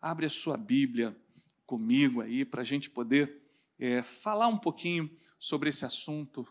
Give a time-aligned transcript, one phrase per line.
[0.00, 1.16] abre a sua Bíblia
[1.66, 3.42] comigo aí para a gente poder
[3.78, 6.46] é, falar um pouquinho sobre esse assunto.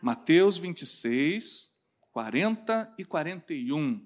[0.00, 1.78] Mateus 26,
[2.12, 4.04] 40 e 41.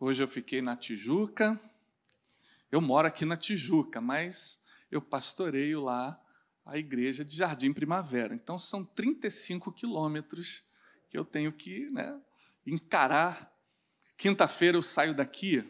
[0.00, 1.60] Hoje eu fiquei na Tijuca.
[2.70, 6.20] Eu moro aqui na Tijuca, mas eu pastoreio lá
[6.64, 8.34] a igreja de Jardim Primavera.
[8.34, 10.64] Então são 35 quilômetros
[11.08, 12.20] que eu tenho que né,
[12.66, 13.50] encarar.
[14.16, 15.64] Quinta-feira eu saio daqui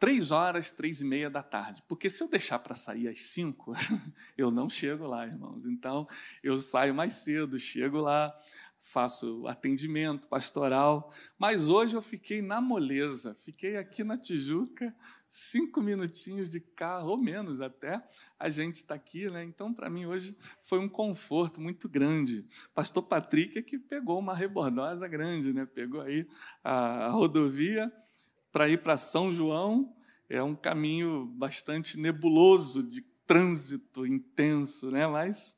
[0.00, 1.82] três horas, três e meia da tarde.
[1.86, 3.74] Porque se eu deixar para sair às cinco,
[4.36, 5.66] eu não chego lá, irmãos.
[5.66, 6.08] Então
[6.42, 8.34] eu saio mais cedo, chego lá,
[8.80, 14.96] faço atendimento pastoral, mas hoje eu fiquei na moleza, fiquei aqui na Tijuca,
[15.30, 18.04] cinco minutinhos de carro, ou menos até,
[18.36, 19.44] a gente está aqui, né?
[19.44, 22.44] Então, para mim, hoje foi um conforto muito grande.
[22.74, 25.64] Pastor Patrick é que pegou uma rebordosa grande, né?
[25.64, 26.26] Pegou aí
[26.64, 27.92] a, a rodovia
[28.50, 29.94] para ir para São João,
[30.28, 35.06] é um caminho bastante nebuloso, de trânsito intenso, né?
[35.06, 35.56] Mas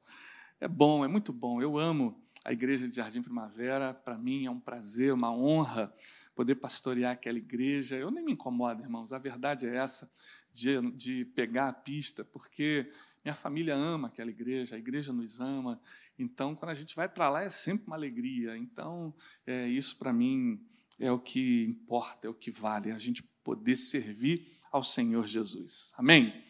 [0.60, 3.94] é bom, é muito bom, eu amo a igreja de Jardim Primavera.
[3.94, 5.92] Para mim é um prazer, uma honra
[6.34, 7.96] poder pastorear aquela igreja.
[7.96, 10.10] Eu nem me incomodo, irmãos, a verdade é essa,
[10.52, 12.90] de, de pegar a pista, porque
[13.24, 15.80] minha família ama aquela igreja, a igreja nos ama.
[16.18, 18.56] Então, quando a gente vai para lá, é sempre uma alegria.
[18.56, 19.14] Então,
[19.46, 20.64] é, isso para mim
[20.98, 25.92] é o que importa, é o que vale, a gente poder servir ao Senhor Jesus.
[25.96, 26.42] Amém?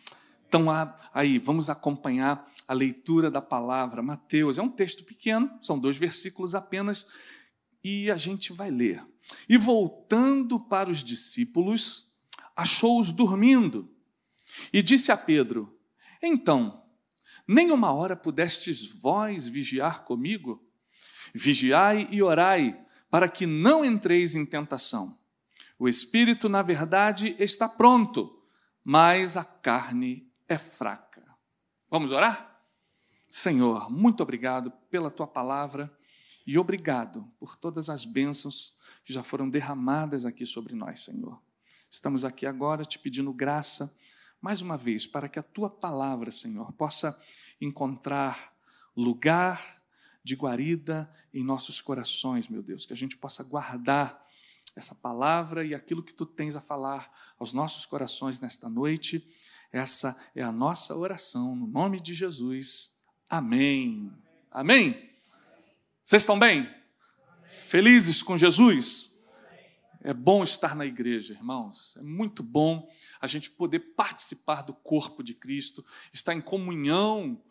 [0.53, 0.67] Então,
[1.15, 4.03] aí, vamos acompanhar a leitura da palavra.
[4.03, 7.07] Mateus, é um texto pequeno, são dois versículos apenas,
[7.83, 9.03] e a gente vai ler.
[9.49, 12.13] E voltando para os discípulos,
[12.55, 13.91] achou-os dormindo,
[14.71, 15.75] e disse a Pedro:
[16.23, 16.85] Então,
[17.49, 20.63] nem uma hora pudestes vós vigiar comigo?
[21.33, 22.79] Vigiai e orai,
[23.11, 25.19] para que não entreis em tentação.
[25.79, 28.39] O espírito, na verdade, está pronto,
[28.85, 31.23] mas a carne é fraca.
[31.91, 32.61] Vamos orar?
[33.29, 35.91] Senhor, muito obrigado pela tua palavra
[36.47, 41.41] e obrigado por todas as bênçãos que já foram derramadas aqui sobre nós, Senhor.
[41.91, 43.95] Estamos aqui agora te pedindo graça,
[44.41, 47.19] mais uma vez, para que a tua palavra, Senhor, possa
[47.61, 48.55] encontrar
[48.95, 49.83] lugar
[50.23, 54.23] de guarida em nossos corações, meu Deus, que a gente possa guardar
[54.77, 59.27] essa palavra e aquilo que tu tens a falar aos nossos corações nesta noite
[59.73, 62.95] essa é a nossa oração, no nome de Jesus.
[63.29, 64.13] Amém.
[64.51, 65.11] Amém?
[66.05, 66.69] Vocês estão bem?
[67.47, 69.19] Felizes com Jesus?
[70.03, 71.97] É bom estar na igreja, irmãos.
[71.97, 72.87] É muito bom
[73.19, 77.43] a gente poder participar do corpo de Cristo, estar em comunhão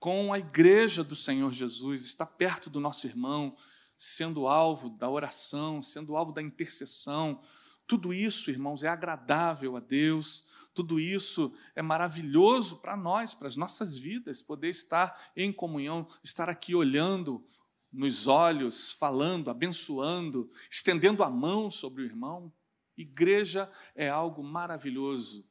[0.00, 3.54] com a igreja do Senhor Jesus, estar perto do nosso irmão,
[3.96, 7.40] sendo alvo da oração, sendo alvo da intercessão.
[7.86, 10.44] Tudo isso, irmãos, é agradável a Deus,
[10.76, 16.50] tudo isso é maravilhoso para nós, para as nossas vidas, poder estar em comunhão, estar
[16.50, 17.42] aqui olhando
[17.90, 22.52] nos olhos, falando, abençoando, estendendo a mão sobre o irmão.
[22.94, 25.48] Igreja é algo maravilhoso.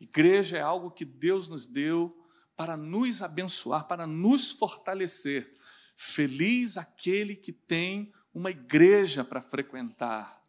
[0.00, 2.26] Igreja é algo que Deus nos deu
[2.56, 5.54] para nos abençoar, para nos fortalecer.
[5.94, 10.41] Feliz aquele que tem uma igreja para frequentar.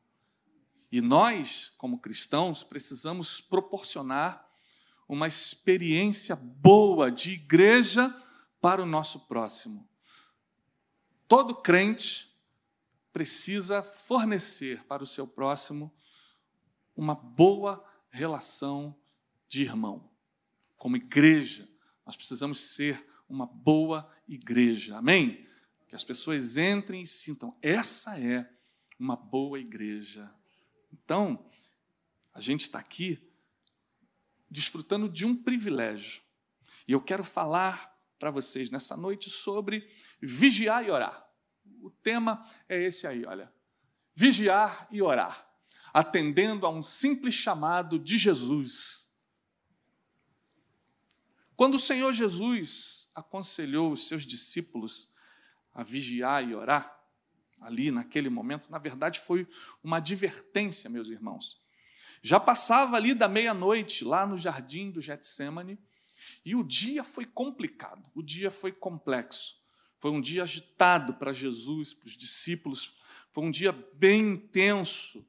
[0.94, 4.48] E nós, como cristãos, precisamos proporcionar
[5.10, 8.16] uma experiência boa de igreja
[8.62, 9.90] para o nosso próximo.
[11.28, 12.32] Todo crente
[13.12, 15.92] precisa fornecer para o seu próximo
[16.96, 18.96] uma boa relação
[19.48, 20.12] de irmão.
[20.78, 21.68] Como igreja,
[22.06, 25.00] nós precisamos ser uma boa igreja.
[25.00, 25.50] Amém?
[25.88, 28.48] Que as pessoas entrem e sintam, essa é
[29.00, 30.32] uma boa igreja.
[30.94, 31.44] Então,
[32.32, 33.20] a gente está aqui
[34.50, 36.22] desfrutando de um privilégio.
[36.88, 39.92] E eu quero falar para vocês nessa noite sobre
[40.22, 41.28] vigiar e orar.
[41.82, 43.52] O tema é esse aí, olha.
[44.14, 45.50] Vigiar e orar,
[45.92, 49.12] atendendo a um simples chamado de Jesus.
[51.56, 55.12] Quando o Senhor Jesus aconselhou os seus discípulos
[55.74, 57.03] a vigiar e orar,
[57.64, 59.48] ali naquele momento, na verdade foi
[59.84, 61.62] uma advertência, meus irmãos.
[62.22, 65.78] Já passava ali da meia-noite, lá no jardim do Getsemane,
[66.46, 69.58] e o dia foi complicado, o dia foi complexo.
[70.00, 72.96] Foi um dia agitado para Jesus, para os discípulos,
[73.32, 75.26] foi um dia bem intenso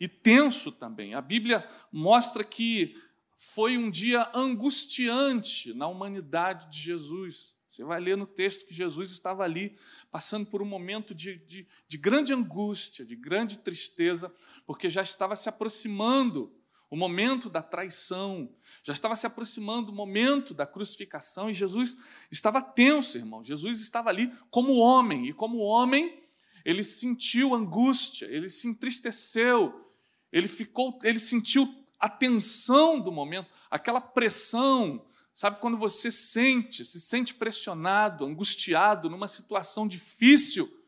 [0.00, 1.14] e tenso também.
[1.14, 2.96] A Bíblia mostra que
[3.36, 7.54] foi um dia angustiante na humanidade de Jesus.
[7.74, 9.76] Você vai ler no texto que Jesus estava ali,
[10.08, 14.32] passando por um momento de, de, de grande angústia, de grande tristeza,
[14.64, 16.54] porque já estava se aproximando
[16.88, 18.48] o momento da traição,
[18.80, 21.96] já estava se aproximando o momento da crucificação e Jesus
[22.30, 23.42] estava tenso, irmão.
[23.42, 26.22] Jesus estava ali como homem, e como homem,
[26.64, 29.92] ele sentiu angústia, ele se entristeceu,
[30.30, 35.04] ele ficou, ele sentiu a tensão do momento, aquela pressão,
[35.34, 40.82] sabe quando você sente, se sente pressionado, angustiado numa situação difícil?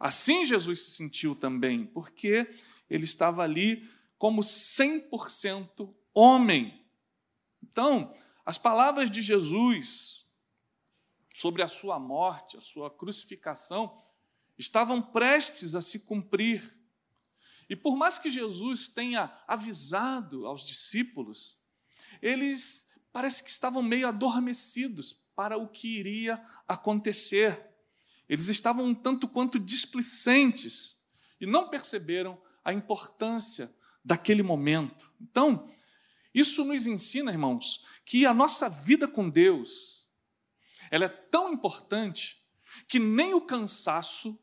[0.00, 2.52] Assim Jesus se sentiu também, porque
[2.90, 3.88] ele estava ali
[4.18, 6.84] como 100% homem.
[7.62, 8.12] Então,
[8.44, 10.24] as palavras de Jesus
[11.34, 14.02] sobre a sua morte, a sua crucificação,
[14.56, 16.78] estavam prestes a se cumprir.
[17.68, 21.58] E por mais que Jesus tenha avisado aos discípulos,
[22.22, 27.64] eles parece que estavam meio adormecidos para o que iria acontecer.
[28.28, 31.00] Eles estavam um tanto quanto displicentes
[31.40, 33.72] e não perceberam a importância
[34.04, 35.12] daquele momento.
[35.20, 35.70] Então,
[36.34, 40.08] isso nos ensina, irmãos, que a nossa vida com Deus,
[40.90, 42.44] ela é tão importante
[42.88, 44.36] que nem o cansaço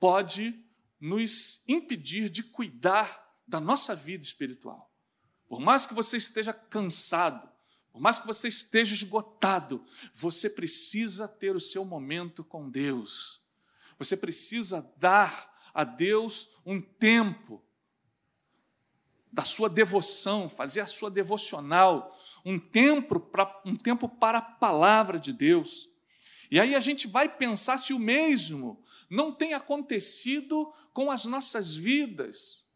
[0.00, 0.60] pode
[1.00, 4.92] nos impedir de cuidar da nossa vida espiritual.
[5.46, 7.51] Por mais que você esteja cansado,
[7.92, 9.84] por mais que você esteja esgotado,
[10.14, 13.42] você precisa ter o seu momento com Deus.
[13.98, 17.62] Você precisa dar a Deus um tempo
[19.30, 25.18] da sua devoção, fazer a sua devocional, um tempo para um tempo para a palavra
[25.18, 25.88] de Deus.
[26.50, 31.74] E aí a gente vai pensar se o mesmo não tem acontecido com as nossas
[31.74, 32.74] vidas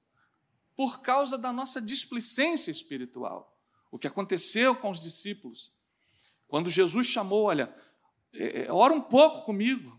[0.75, 3.56] por causa da nossa displicência espiritual.
[3.97, 5.73] O que aconteceu com os discípulos.
[6.47, 7.75] Quando Jesus chamou, olha,
[8.35, 9.99] é, é ora um pouco comigo,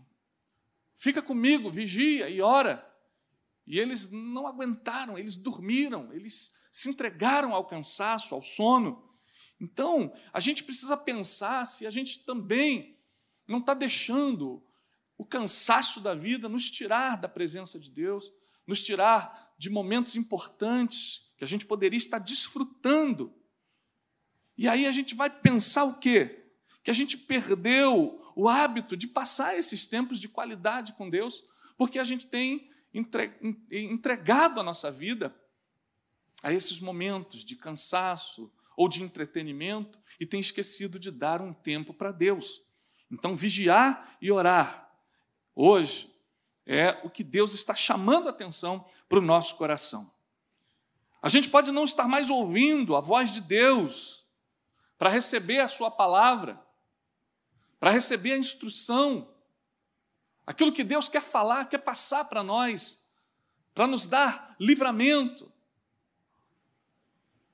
[0.96, 2.88] fica comigo, vigia e ora.
[3.66, 9.04] E eles não aguentaram, eles dormiram, eles se entregaram ao cansaço, ao sono.
[9.60, 12.96] Então, a gente precisa pensar se a gente também
[13.48, 14.64] não está deixando
[15.16, 18.30] o cansaço da vida nos tirar da presença de Deus,
[18.64, 23.34] nos tirar de momentos importantes que a gente poderia estar desfrutando.
[24.58, 26.44] E aí a gente vai pensar o quê?
[26.82, 31.44] Que a gente perdeu o hábito de passar esses tempos de qualidade com Deus,
[31.76, 32.68] porque a gente tem
[33.70, 35.32] entregado a nossa vida
[36.42, 41.94] a esses momentos de cansaço ou de entretenimento e tem esquecido de dar um tempo
[41.94, 42.60] para Deus.
[43.10, 44.92] Então, vigiar e orar,
[45.54, 46.12] hoje,
[46.66, 50.12] é o que Deus está chamando a atenção para o nosso coração.
[51.22, 54.26] A gente pode não estar mais ouvindo a voz de Deus
[54.98, 56.60] para receber a Sua palavra,
[57.78, 59.32] para receber a instrução,
[60.44, 63.08] aquilo que Deus quer falar, quer passar para nós,
[63.72, 65.50] para nos dar livramento,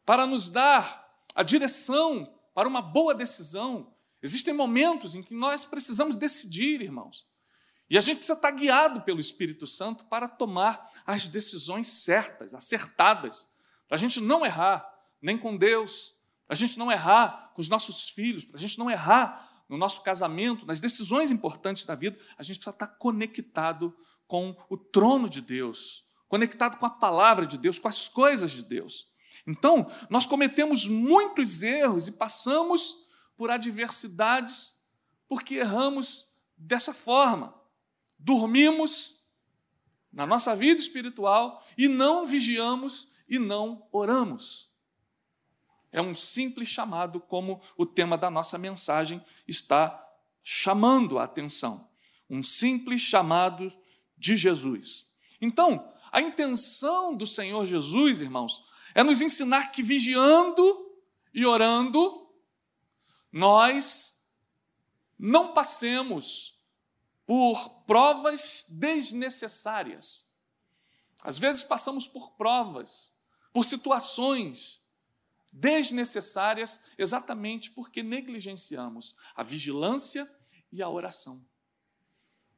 [0.07, 1.05] para nos dar
[1.35, 3.93] a direção para uma boa decisão.
[4.23, 7.27] Existem momentos em que nós precisamos decidir, irmãos.
[7.91, 13.53] E a gente precisa estar guiado pelo Espírito Santo para tomar as decisões certas, acertadas,
[13.87, 16.14] para a gente não errar nem com Deus,
[16.47, 19.79] para a gente não errar com os nossos filhos, para a gente não errar no
[19.79, 23.97] nosso casamento, nas decisões importantes da vida, a gente precisa estar conectado
[24.27, 28.65] com o trono de Deus, conectado com a palavra de Deus, com as coisas de
[28.65, 29.09] Deus.
[29.47, 34.85] Então, nós cometemos muitos erros e passamos por adversidades
[35.29, 37.55] porque erramos dessa forma.
[38.19, 39.25] Dormimos
[40.13, 44.71] na nossa vida espiritual e não vigiamos e não oramos.
[45.95, 50.05] É um simples chamado, como o tema da nossa mensagem está
[50.43, 51.89] chamando a atenção.
[52.29, 53.73] Um simples chamado
[54.19, 55.15] de Jesus.
[55.41, 60.91] Então, a intenção do Senhor Jesus, irmãos, é nos ensinar que vigiando
[61.33, 62.29] e orando,
[63.31, 64.29] nós
[65.17, 66.61] não passemos
[67.25, 70.29] por provas desnecessárias.
[71.23, 73.17] Às vezes passamos por provas,
[73.53, 74.83] por situações
[75.55, 80.29] desnecessárias, exatamente porque negligenciamos a vigilância
[80.73, 81.47] e a oração.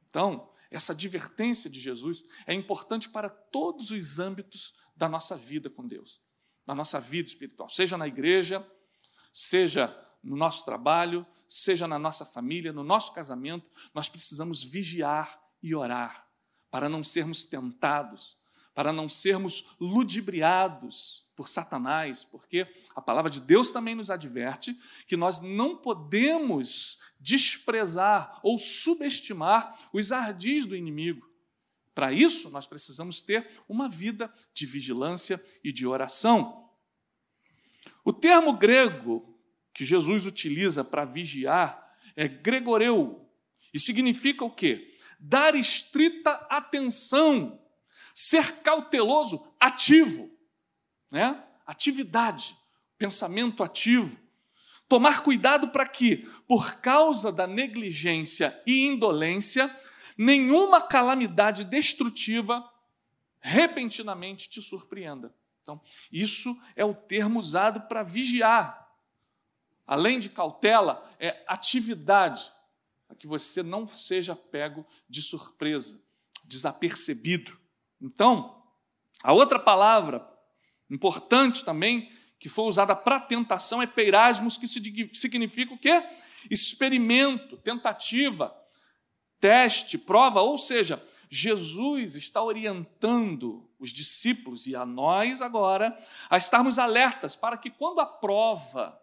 [0.09, 5.87] Então, essa advertência de Jesus é importante para todos os âmbitos da nossa vida com
[5.87, 6.19] Deus,
[6.65, 8.67] da nossa vida espiritual, seja na igreja,
[9.31, 15.75] seja no nosso trabalho, seja na nossa família, no nosso casamento, nós precisamos vigiar e
[15.75, 16.27] orar
[16.71, 18.37] para não sermos tentados,
[18.77, 25.17] para não sermos ludibriados por Satanás, porque a palavra de Deus também nos adverte que
[25.17, 31.27] nós não podemos desprezar ou subestimar os ardis do inimigo.
[31.95, 36.69] Para isso, nós precisamos ter uma vida de vigilância e de oração.
[38.05, 39.39] O termo grego
[39.73, 43.27] que Jesus utiliza para vigiar é gregoreu,
[43.73, 44.93] e significa o quê?
[45.19, 47.59] Dar estrita atenção
[48.19, 50.35] Ser cauteloso, ativo,
[51.11, 51.43] né?
[51.67, 52.57] Atividade,
[52.97, 54.17] pensamento ativo.
[54.89, 59.69] Tomar cuidado para que, por causa da negligência e indolência,
[60.17, 62.67] nenhuma calamidade destrutiva
[63.39, 65.31] repentinamente te surpreenda.
[65.61, 65.79] Então,
[66.11, 68.91] isso é o termo usado para vigiar.
[69.85, 72.51] Além de cautela, é atividade,
[73.07, 76.01] para que você não seja pego de surpresa,
[76.43, 77.56] desapercebido.
[78.01, 78.63] Então,
[79.23, 80.27] a outra palavra
[80.89, 86.03] importante também que foi usada para tentação é peirasmos, que significa o quê?
[86.51, 88.55] Experimento, tentativa,
[89.39, 95.95] teste, prova, ou seja, Jesus está orientando os discípulos e a nós agora
[96.29, 98.99] a estarmos alertas para que quando a prova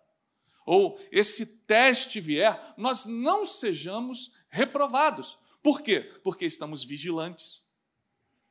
[0.65, 5.39] ou esse teste vier, nós não sejamos reprovados.
[5.63, 6.01] Por quê?
[6.23, 7.64] Porque estamos vigilantes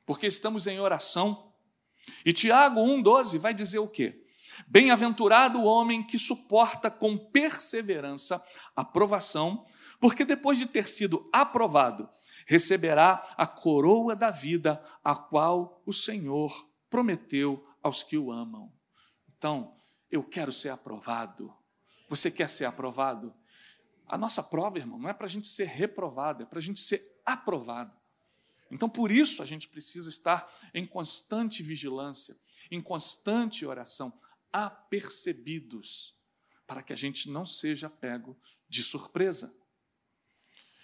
[0.06, 1.54] porque estamos em oração.
[2.26, 4.24] E Tiago 1,12 vai dizer o quê?
[4.68, 8.44] Bem-aventurado o homem que suporta com perseverança
[8.76, 9.66] a provação,
[10.00, 12.08] porque depois de ter sido aprovado,
[12.46, 18.72] receberá a coroa da vida, a qual o Senhor prometeu aos que o amam.
[19.38, 19.76] Então,
[20.12, 21.54] eu quero ser aprovado.
[22.10, 23.34] Você quer ser aprovado?
[24.08, 26.80] A nossa prova, irmão, não é para a gente ser reprovado, é para a gente
[26.80, 28.03] ser aprovado.
[28.74, 32.36] Então, por isso, a gente precisa estar em constante vigilância,
[32.72, 34.20] em constante oração,
[34.52, 36.16] apercebidos,
[36.66, 38.36] para que a gente não seja pego
[38.68, 39.56] de surpresa.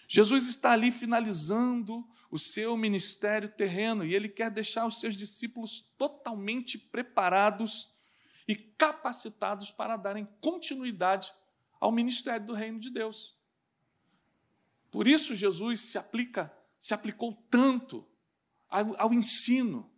[0.07, 5.81] Jesus está ali finalizando o seu ministério terreno e ele quer deixar os seus discípulos
[5.97, 7.95] totalmente preparados
[8.47, 11.31] e capacitados para darem continuidade
[11.79, 13.35] ao ministério do reino de Deus.
[14.91, 18.07] Por isso, Jesus se aplica se aplicou tanto
[18.69, 19.91] ao, ao ensino.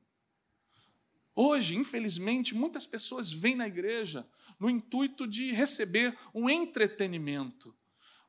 [1.35, 4.27] Hoje, infelizmente, muitas pessoas vêm na igreja
[4.59, 7.75] no intuito de receber um entretenimento.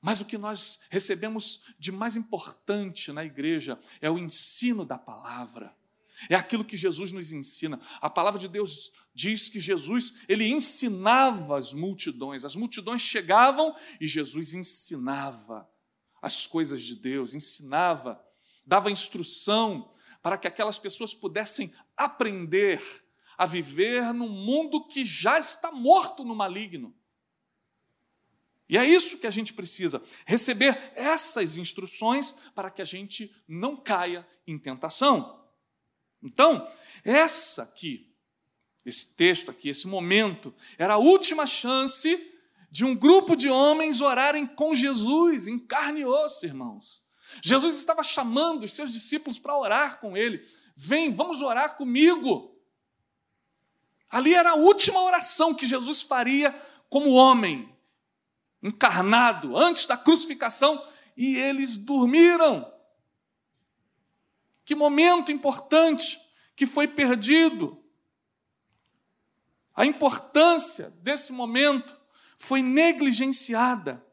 [0.00, 5.76] Mas o que nós recebemos de mais importante na igreja é o ensino da palavra.
[6.28, 7.80] É aquilo que Jesus nos ensina.
[8.00, 12.44] A palavra de Deus diz que Jesus, ele ensinava as multidões.
[12.44, 15.68] As multidões chegavam e Jesus ensinava
[16.20, 18.20] as coisas de Deus, ensinava
[18.64, 19.92] dava instrução
[20.22, 22.82] para que aquelas pessoas pudessem aprender
[23.36, 26.94] a viver num mundo que já está morto no maligno.
[28.68, 33.76] E é isso que a gente precisa, receber essas instruções para que a gente não
[33.76, 35.44] caia em tentação.
[36.22, 36.66] Então,
[37.04, 38.10] essa aqui,
[38.84, 42.30] esse texto aqui, esse momento, era a última chance
[42.70, 47.04] de um grupo de homens orarem com Jesus em carne e osso, irmãos.
[47.40, 50.44] Jesus estava chamando os seus discípulos para orar com ele.
[50.76, 52.52] Vem, vamos orar comigo.
[54.10, 56.52] Ali era a última oração que Jesus faria
[56.88, 57.74] como homem,
[58.62, 60.86] encarnado, antes da crucificação,
[61.16, 62.70] e eles dormiram.
[64.64, 66.20] Que momento importante
[66.54, 67.82] que foi perdido.
[69.74, 71.98] A importância desse momento
[72.36, 74.04] foi negligenciada.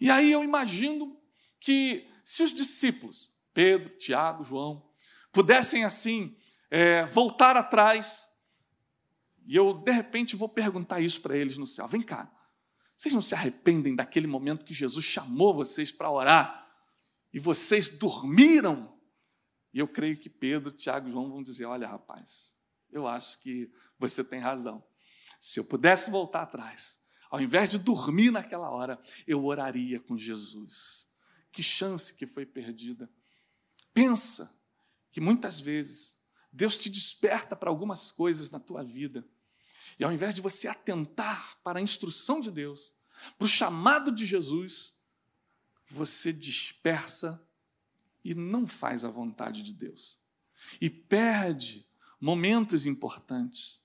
[0.00, 1.20] E aí eu imagino
[1.64, 4.86] que se os discípulos, Pedro, Tiago, João,
[5.32, 6.36] pudessem assim
[6.70, 8.28] é, voltar atrás,
[9.46, 12.30] e eu de repente vou perguntar isso para eles no céu: vem cá,
[12.94, 16.70] vocês não se arrependem daquele momento que Jesus chamou vocês para orar
[17.32, 18.94] e vocês dormiram?
[19.72, 22.54] E eu creio que Pedro, Tiago e João vão dizer: olha, rapaz,
[22.92, 24.84] eu acho que você tem razão.
[25.40, 31.08] Se eu pudesse voltar atrás, ao invés de dormir naquela hora, eu oraria com Jesus.
[31.54, 33.08] Que chance que foi perdida.
[33.94, 34.52] Pensa
[35.12, 36.18] que muitas vezes
[36.52, 39.24] Deus te desperta para algumas coisas na tua vida.
[39.96, 42.92] E ao invés de você atentar para a instrução de Deus,
[43.38, 44.94] para o chamado de Jesus,
[45.86, 47.40] você dispersa
[48.24, 50.18] e não faz a vontade de Deus.
[50.80, 51.86] E perde
[52.20, 53.80] momentos importantes,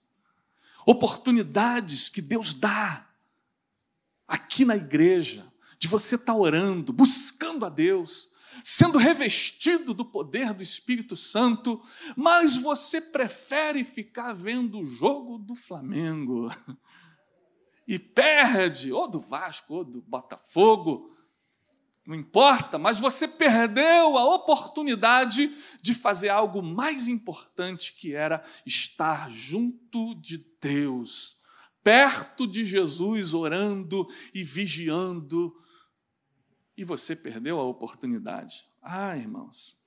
[0.88, 3.08] oportunidades que Deus dá
[4.28, 8.30] aqui na igreja, de você estar tá orando, buscando a Deus,
[8.64, 11.82] sendo revestido do poder do Espírito Santo,
[12.16, 16.52] mas você prefere ficar vendo o jogo do Flamengo
[17.88, 21.16] e perde, ou do Vasco, ou do Botafogo,
[22.06, 29.30] não importa, mas você perdeu a oportunidade de fazer algo mais importante que era estar
[29.32, 31.38] junto de Deus,
[31.84, 35.56] perto de Jesus, orando e vigiando
[36.80, 38.66] e você perdeu a oportunidade.
[38.82, 39.78] Ah, irmãos,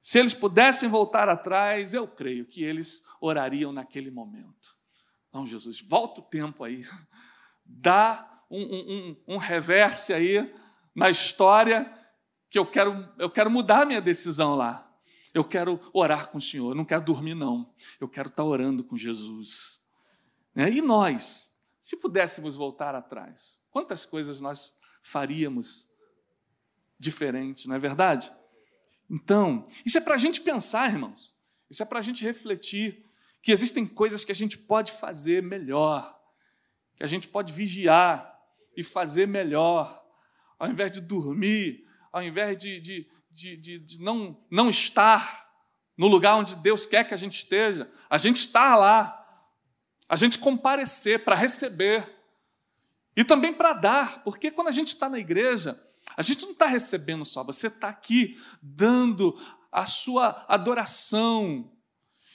[0.00, 4.76] se eles pudessem voltar atrás, eu creio que eles orariam naquele momento.
[5.32, 6.84] Não, Jesus, volta o tempo aí,
[7.64, 10.52] dá um, um, um, reverse aí
[10.92, 11.88] na história,
[12.50, 14.92] que eu quero, eu quero mudar minha decisão lá.
[15.32, 17.72] Eu quero orar com o Senhor, eu não quero dormir, não.
[18.00, 19.80] Eu quero estar orando com Jesus.
[20.52, 20.68] Né?
[20.68, 25.91] E nós, se pudéssemos voltar atrás, quantas coisas nós faríamos
[27.02, 28.30] diferente, não é verdade?
[29.10, 31.34] Então, isso é para a gente pensar, irmãos.
[31.68, 33.04] Isso é para a gente refletir
[33.42, 36.18] que existem coisas que a gente pode fazer melhor,
[36.96, 38.38] que a gente pode vigiar
[38.76, 40.02] e fazer melhor,
[40.58, 45.50] ao invés de dormir, ao invés de, de, de, de, de não, não estar
[45.96, 49.18] no lugar onde Deus quer que a gente esteja, a gente estar lá,
[50.08, 52.08] a gente comparecer para receber
[53.16, 55.82] e também para dar, porque quando a gente está na igreja,
[56.16, 59.38] a gente não está recebendo só, você está aqui dando
[59.70, 61.72] a sua adoração.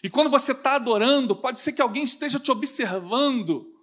[0.04, 3.74] E quando você está adorando, pode ser que alguém esteja te observando.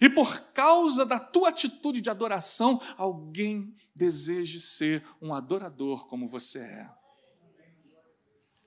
[0.00, 6.60] E por causa da tua atitude de adoração, alguém deseje ser um adorador como você
[6.60, 6.90] é.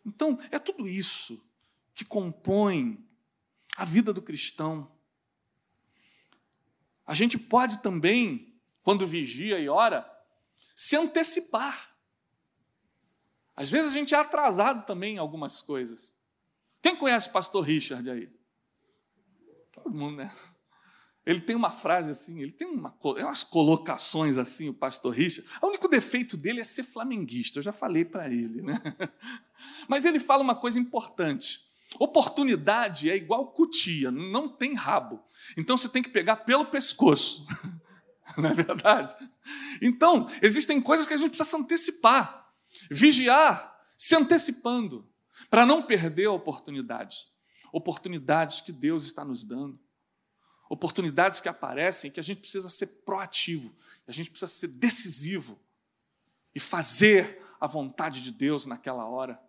[0.05, 1.41] Então, é tudo isso
[1.95, 3.03] que compõe
[3.75, 4.91] a vida do cristão.
[7.05, 10.14] A gente pode também, quando vigia e ora,
[10.75, 11.95] se antecipar.
[13.55, 16.13] Às vezes a gente é atrasado também em algumas coisas.
[16.81, 18.29] Quem conhece o pastor Richard aí?
[19.71, 20.31] Todo mundo, né?
[21.25, 25.49] Ele tem uma frase assim, ele tem uma, umas colocações assim, o pastor Richard.
[25.61, 28.79] O único defeito dele é ser flamenguista, eu já falei para ele, né?
[29.87, 31.65] Mas ele fala uma coisa importante.
[31.97, 35.23] Oportunidade é igual cutia, não tem rabo.
[35.57, 37.45] Então você tem que pegar pelo pescoço.
[38.37, 39.15] não é verdade?
[39.81, 42.53] Então, existem coisas que a gente precisa se antecipar,
[42.89, 45.07] vigiar, se antecipando,
[45.49, 47.27] para não perder oportunidades.
[47.71, 49.79] Oportunidades que Deus está nos dando.
[50.69, 53.75] Oportunidades que aparecem que a gente precisa ser proativo,
[54.07, 55.59] a gente precisa ser decisivo
[56.53, 59.39] e fazer a vontade de Deus naquela hora.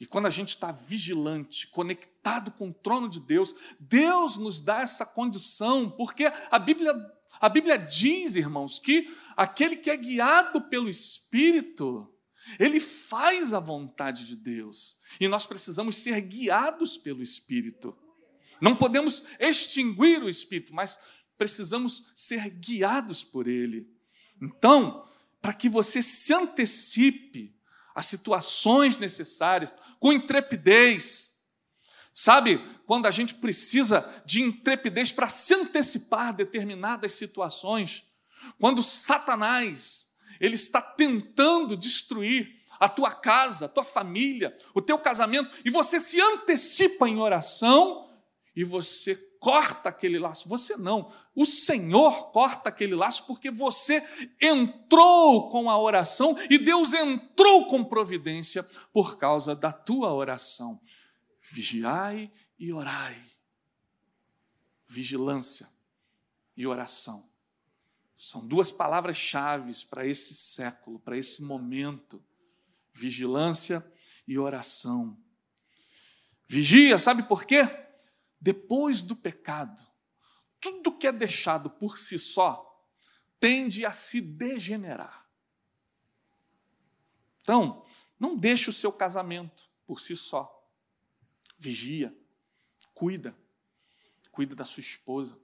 [0.00, 4.80] E quando a gente está vigilante, conectado com o trono de Deus, Deus nos dá
[4.80, 6.94] essa condição, porque a Bíblia,
[7.40, 12.12] a Bíblia diz, irmãos, que aquele que é guiado pelo Espírito,
[12.58, 14.96] ele faz a vontade de Deus.
[15.20, 17.96] E nós precisamos ser guiados pelo Espírito.
[18.60, 20.98] Não podemos extinguir o Espírito, mas
[21.36, 23.86] precisamos ser guiados por ele.
[24.42, 25.04] Então,
[25.40, 27.56] para que você se antecipe
[27.94, 31.42] às situações necessárias, com intrepidez.
[32.12, 38.02] Sabe, quando a gente precisa de intrepidez para se antecipar determinadas situações,
[38.58, 42.48] quando Satanás ele está tentando destruir
[42.80, 48.08] a tua casa, a tua família, o teu casamento, e você se antecipa em oração
[48.56, 50.48] e você corta aquele laço.
[50.48, 54.02] Você não, o Senhor corta aquele laço porque você
[54.40, 58.62] entrou com a oração e Deus entrou com providência
[58.94, 60.80] por causa da tua oração.
[61.52, 63.22] Vigiai e orai.
[64.86, 65.68] Vigilância
[66.56, 67.28] e oração.
[68.16, 72.24] São duas palavras-chave para esse século, para esse momento.
[72.92, 73.84] Vigilância
[74.26, 75.16] e oração.
[76.48, 77.62] Vigia, sabe por quê?
[78.40, 79.86] Depois do pecado,
[80.60, 82.64] tudo que é deixado por si só
[83.38, 85.28] tende a se degenerar.
[87.40, 87.84] Então,
[88.18, 90.68] não deixe o seu casamento por si só.
[91.56, 92.17] Vigia,
[92.98, 93.38] cuida,
[94.32, 95.38] cuida da sua esposa,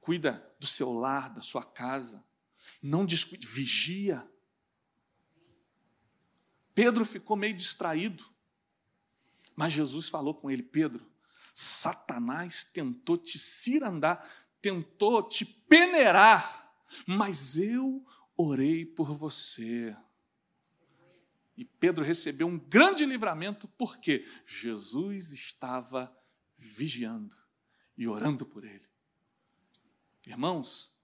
[0.00, 2.24] cuida do seu lar, da sua casa.
[2.82, 4.28] Não descuide, vigia.
[6.74, 8.28] Pedro ficou meio distraído.
[9.54, 11.08] Mas Jesus falou com ele: Pedro,
[11.54, 14.28] Satanás tentou te cirandar,
[14.60, 16.74] tentou te peneirar,
[17.06, 18.04] mas eu
[18.36, 19.96] orei por você.
[21.60, 26.10] E Pedro recebeu um grande livramento porque Jesus estava
[26.56, 27.36] vigiando
[27.98, 28.88] e orando por ele.
[30.26, 30.98] Irmãos,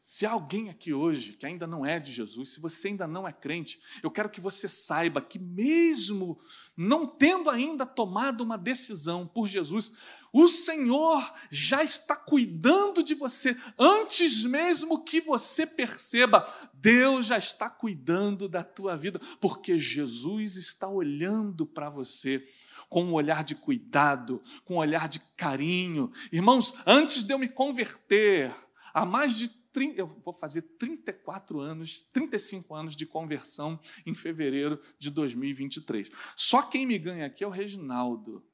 [0.00, 3.28] Se há alguém aqui hoje que ainda não é de Jesus, se você ainda não
[3.28, 6.40] é crente, eu quero que você saiba que, mesmo
[6.76, 9.92] não tendo ainda tomado uma decisão por Jesus,
[10.32, 16.46] o Senhor já está cuidando de você antes mesmo que você perceba.
[16.74, 22.46] Deus já está cuidando da tua vida, porque Jesus está olhando para você
[22.88, 26.10] com um olhar de cuidado, com um olhar de carinho.
[26.32, 28.52] Irmãos, antes de eu me converter,
[28.92, 34.80] há mais de 30, eu vou fazer 34 anos, 35 anos de conversão em fevereiro
[34.98, 36.10] de 2023.
[36.34, 38.44] Só quem me ganha aqui é o Reginaldo.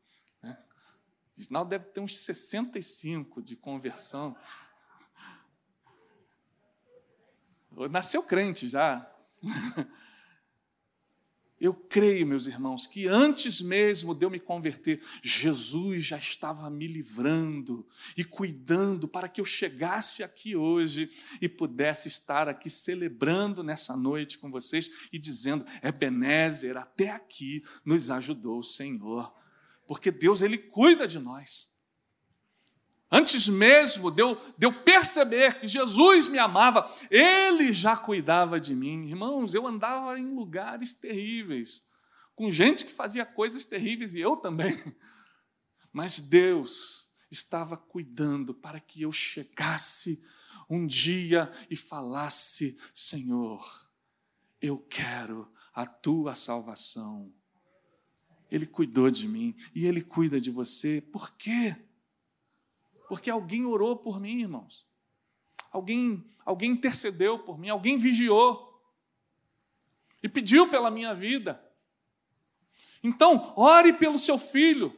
[1.37, 4.35] O Reginaldo deve ter uns 65 de conversão.
[7.91, 9.07] Nasceu crente já.
[11.59, 16.87] Eu creio, meus irmãos, que antes mesmo de eu me converter, Jesus já estava me
[16.87, 23.97] livrando e cuidando para que eu chegasse aqui hoje e pudesse estar aqui celebrando nessa
[23.97, 29.33] noite com vocês e dizendo: Ebenezer, até aqui nos ajudou o Senhor.
[29.87, 31.77] Porque Deus, Ele cuida de nós.
[33.11, 38.75] Antes mesmo de eu, de eu, perceber que Jesus me amava, Ele já cuidava de
[38.75, 39.07] mim.
[39.07, 41.87] Irmãos, eu andava em lugares terríveis,
[42.35, 44.83] com gente que fazia coisas terríveis e eu também.
[45.93, 50.23] Mas Deus estava cuidando para que eu chegasse
[50.69, 53.89] um dia e falasse: Senhor,
[54.61, 57.33] eu quero a tua salvação.
[58.51, 61.01] Ele cuidou de mim e Ele cuida de você.
[61.01, 61.77] Por quê?
[63.09, 64.87] Porque alguém orou por mim, irmãos.
[65.71, 68.67] Alguém, alguém intercedeu por mim, alguém vigiou
[70.23, 71.63] e pediu pela minha vida.
[73.03, 74.95] Então, ore pelo seu filho.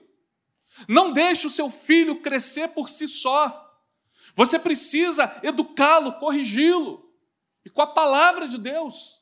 [0.89, 3.65] Não deixe o seu filho crescer por si só.
[4.35, 7.13] Você precisa educá-lo, corrigi-lo.
[7.65, 9.18] E com a palavra de Deus.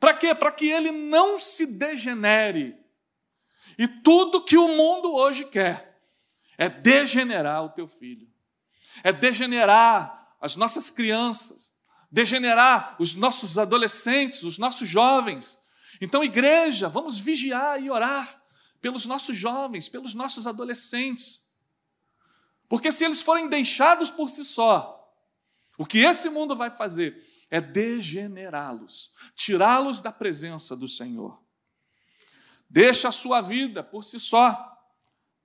[0.00, 0.34] Para quê?
[0.34, 2.74] Para que ele não se degenere.
[3.78, 6.00] E tudo que o mundo hoje quer
[6.56, 8.28] é degenerar o teu filho,
[9.04, 11.72] é degenerar as nossas crianças,
[12.10, 15.58] degenerar os nossos adolescentes, os nossos jovens.
[16.00, 18.42] Então, igreja, vamos vigiar e orar
[18.80, 21.46] pelos nossos jovens, pelos nossos adolescentes.
[22.68, 24.96] Porque se eles forem deixados por si só,
[25.76, 31.42] o que esse mundo vai fazer é degenerá-los, tirá-los da presença do Senhor.
[32.68, 34.68] Deixa a sua vida por si só.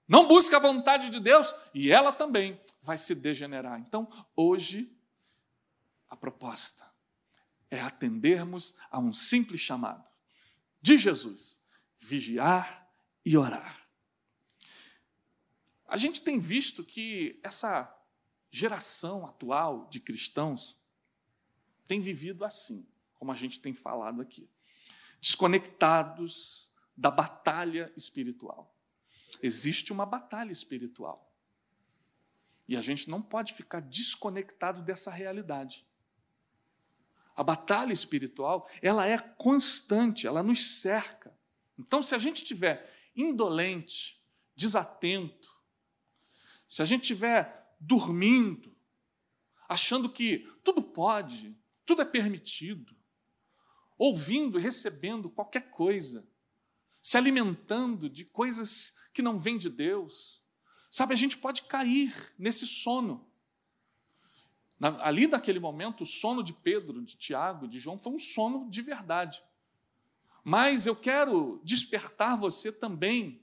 [0.08, 3.80] Não busca a vontade de Deus e ela também vai se degenerar.
[3.80, 4.96] Então, hoje,
[6.08, 6.86] a proposta
[7.72, 10.08] é atendermos a um simples chamado
[10.80, 11.60] de Jesus:
[11.98, 12.88] vigiar
[13.26, 13.88] e orar.
[15.88, 17.92] A gente tem visto que essa
[18.52, 20.80] geração atual de cristãos
[21.88, 24.50] tem vivido assim, como a gente tem falado aqui,
[25.20, 28.76] desconectados da batalha espiritual.
[29.42, 31.32] Existe uma batalha espiritual.
[32.68, 35.86] E a gente não pode ficar desconectado dessa realidade.
[37.36, 41.38] A batalha espiritual, ela é constante, ela nos cerca.
[41.78, 44.24] Então, se a gente estiver indolente,
[44.56, 45.56] desatento,
[46.68, 48.76] se a gente estiver dormindo,
[49.68, 52.96] achando que tudo pode, tudo é permitido,
[53.98, 56.28] ouvindo recebendo qualquer coisa,
[57.02, 60.44] se alimentando de coisas que não vem de Deus.
[60.90, 63.28] Sabe, a gente pode cair nesse sono.
[64.80, 68.82] ali naquele momento, o sono de Pedro, de Tiago, de João foi um sono de
[68.82, 69.44] verdade.
[70.44, 73.42] Mas eu quero despertar você também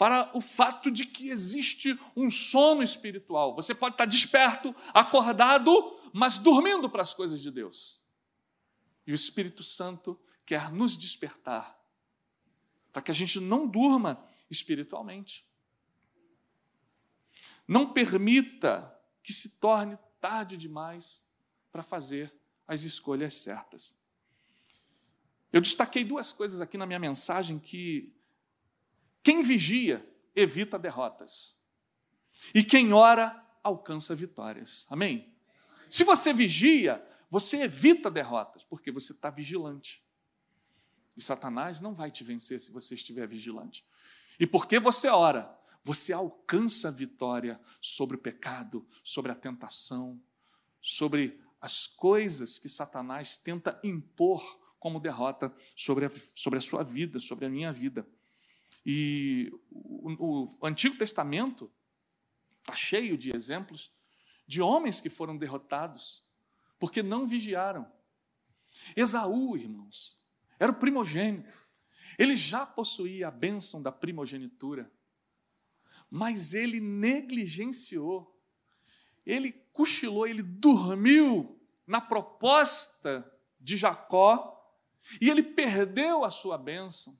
[0.00, 3.54] para o fato de que existe um sono espiritual.
[3.54, 5.72] Você pode estar desperto, acordado,
[6.12, 8.00] mas dormindo para as coisas de Deus.
[9.06, 11.78] E o Espírito Santo quer nos despertar
[12.92, 15.46] para que a gente não durma espiritualmente.
[17.66, 21.24] Não permita que se torne tarde demais
[21.70, 22.34] para fazer
[22.66, 23.98] as escolhas certas.
[25.52, 28.14] Eu destaquei duas coisas aqui na minha mensagem que
[29.22, 31.58] quem vigia evita derrotas
[32.54, 34.86] e quem ora alcança vitórias.
[34.88, 35.32] Amém?
[35.90, 40.02] Se você vigia, você evita derrotas, porque você está vigilante.
[41.16, 43.84] E Satanás não vai te vencer se você estiver vigilante.
[44.38, 50.22] E porque você ora, você alcança a vitória sobre o pecado, sobre a tentação,
[50.80, 57.18] sobre as coisas que Satanás tenta impor como derrota sobre a, sobre a sua vida,
[57.18, 58.08] sobre a minha vida.
[58.86, 61.70] E o, o Antigo Testamento
[62.60, 63.92] está cheio de exemplos
[64.50, 66.26] de homens que foram derrotados,
[66.76, 67.86] porque não vigiaram.
[68.96, 70.20] Esaú, irmãos,
[70.58, 71.64] era o primogênito.
[72.18, 74.90] Ele já possuía a bênção da primogenitura,
[76.10, 78.36] mas ele negligenciou,
[79.24, 84.76] ele cochilou, ele dormiu na proposta de Jacó
[85.20, 87.16] e ele perdeu a sua bênção,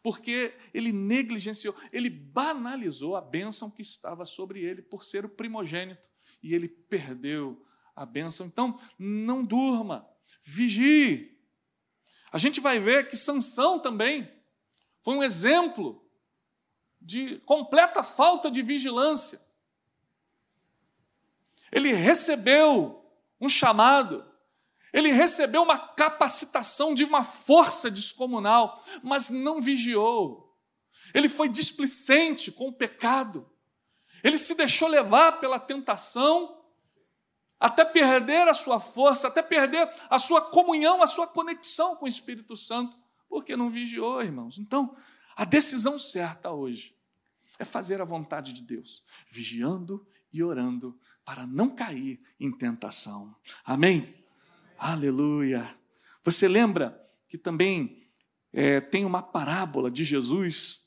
[0.00, 6.13] porque ele negligenciou, ele banalizou a bênção que estava sobre ele por ser o primogênito
[6.44, 7.64] e ele perdeu
[7.96, 8.46] a bênção.
[8.46, 10.06] Então, não durma,
[10.42, 11.40] vigie.
[12.30, 14.30] A gente vai ver que Sansão também
[15.02, 16.06] foi um exemplo
[17.00, 19.40] de completa falta de vigilância.
[21.72, 23.02] Ele recebeu
[23.40, 24.22] um chamado,
[24.92, 30.54] ele recebeu uma capacitação de uma força descomunal, mas não vigiou.
[31.14, 33.50] Ele foi displicente com o pecado.
[34.24, 36.64] Ele se deixou levar pela tentação,
[37.60, 42.08] até perder a sua força, até perder a sua comunhão, a sua conexão com o
[42.08, 42.96] Espírito Santo,
[43.28, 44.58] porque não vigiou, irmãos.
[44.58, 44.96] Então,
[45.36, 46.96] a decisão certa hoje
[47.58, 53.36] é fazer a vontade de Deus, vigiando e orando para não cair em tentação.
[53.64, 54.24] Amém?
[54.78, 55.68] Aleluia.
[56.22, 58.08] Você lembra que também
[58.52, 60.83] é, tem uma parábola de Jesus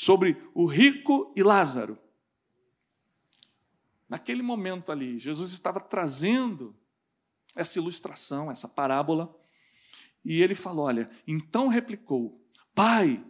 [0.00, 1.98] sobre o rico e Lázaro.
[4.08, 6.74] Naquele momento ali, Jesus estava trazendo
[7.54, 9.38] essa ilustração, essa parábola,
[10.24, 12.42] e ele falou: Olha, então replicou,
[12.74, 13.22] Pai,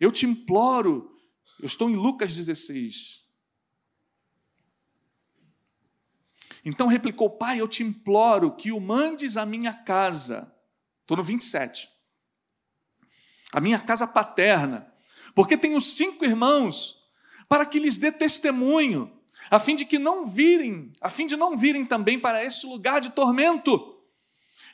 [0.00, 1.16] eu te imploro,
[1.60, 3.24] eu estou em Lucas 16.
[6.64, 10.52] Então replicou: Pai, eu te imploro que o mandes à minha casa.
[11.02, 11.88] Estou no 27.
[13.52, 14.92] A minha casa paterna,
[15.36, 16.96] porque tenho cinco irmãos,
[17.46, 19.12] para que lhes dê testemunho,
[19.50, 23.02] a fim de que não virem, a fim de não virem também para este lugar
[23.02, 24.00] de tormento.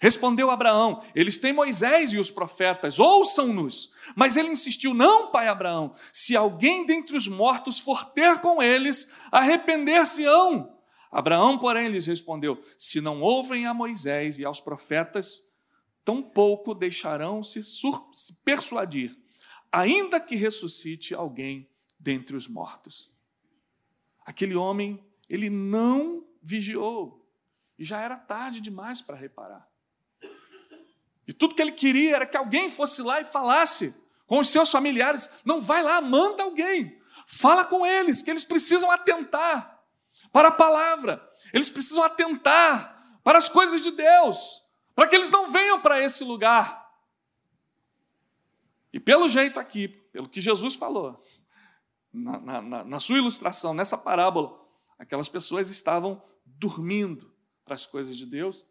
[0.01, 3.90] Respondeu Abraão: Eles têm Moisés e os profetas, ouçam-nos.
[4.14, 9.12] Mas ele insistiu: Não, pai Abraão, se alguém dentre os mortos for ter com eles,
[9.33, 10.79] arrepender-se-ão.
[11.11, 15.42] Abraão, porém, lhes respondeu: Se não ouvem a Moisés e aos profetas,
[16.05, 19.22] tampouco deixarão se, se persuadir,
[19.73, 23.11] ainda que ressuscite alguém dentre os mortos.
[24.25, 27.27] Aquele homem, ele não vigiou,
[27.79, 29.67] e já era tarde demais para reparar.
[31.27, 34.71] E tudo que ele queria era que alguém fosse lá e falasse com os seus
[34.71, 39.83] familiares: não vai lá, manda alguém, fala com eles, que eles precisam atentar
[40.33, 44.63] para a palavra, eles precisam atentar para as coisas de Deus,
[44.95, 46.82] para que eles não venham para esse lugar.
[48.93, 51.23] E pelo jeito aqui, pelo que Jesus falou,
[52.13, 54.61] na, na, na sua ilustração, nessa parábola,
[54.99, 58.67] aquelas pessoas estavam dormindo para as coisas de Deus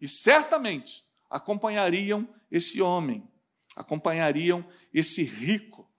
[0.00, 3.28] e certamente acompanhariam esse homem,
[3.74, 5.90] acompanhariam esse rico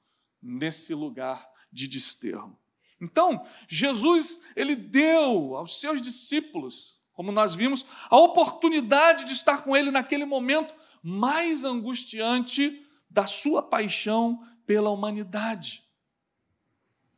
[0.42, 2.58] nesse lugar de desterro.
[3.00, 9.76] Então, Jesus, ele deu aos seus discípulos, como nós vimos, a oportunidade de estar com
[9.76, 15.88] ele naquele momento mais angustiante da sua paixão pela humanidade.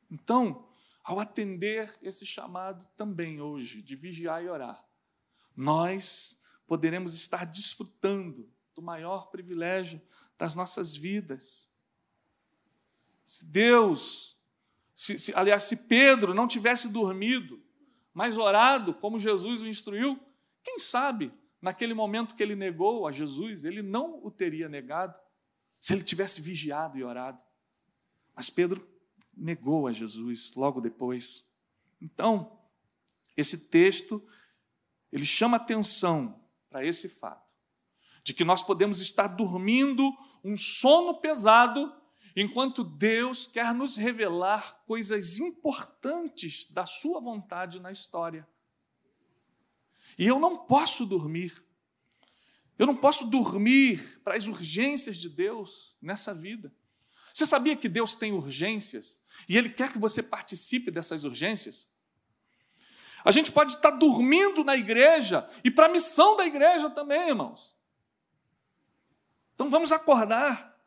[0.10, 0.68] Então,
[1.04, 4.84] ao atender esse chamado também hoje de vigiar e orar,
[5.56, 10.02] nós poderemos estar desfrutando do maior privilégio
[10.38, 11.72] das nossas vidas.
[13.26, 14.38] Se Deus,
[14.94, 17.62] se, se, aliás, se Pedro não tivesse dormido,
[18.14, 20.20] mas orado, como Jesus o instruiu,
[20.64, 25.20] quem sabe, naquele momento que ele negou a Jesus, ele não o teria negado,
[25.80, 27.42] se ele tivesse vigiado e orado.
[28.36, 28.88] Mas Pedro
[29.36, 31.54] negou a Jesus logo depois.
[32.02, 32.60] Então,
[33.36, 34.26] esse texto,
[35.12, 37.50] ele chama atenção para esse fato,
[38.24, 40.12] de que nós podemos estar dormindo
[40.44, 41.96] um sono pesado,
[42.36, 48.48] enquanto Deus quer nos revelar coisas importantes da Sua vontade na história.
[50.18, 51.66] E eu não posso dormir.
[52.80, 56.74] Eu não posso dormir para as urgências de Deus nessa vida.
[57.34, 61.94] Você sabia que Deus tem urgências e Ele quer que você participe dessas urgências?
[63.26, 67.76] A gente pode estar dormindo na igreja e para a missão da igreja também, irmãos.
[69.56, 70.80] Então vamos acordar.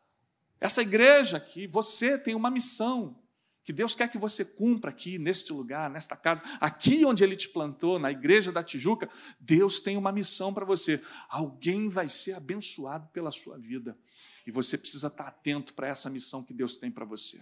[0.58, 3.21] Essa igreja aqui, você tem uma missão
[3.64, 7.48] que Deus quer que você cumpra aqui, neste lugar, nesta casa, aqui onde Ele te
[7.48, 9.08] plantou, na igreja da Tijuca.
[9.38, 11.00] Deus tem uma missão para você.
[11.28, 13.96] Alguém vai ser abençoado pela sua vida.
[14.44, 17.40] E você precisa estar atento para essa missão que Deus tem para você.